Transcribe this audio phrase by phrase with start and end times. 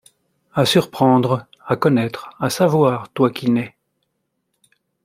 [0.55, 3.75] À surprendre, à connaître, à savoir, toi qui n’es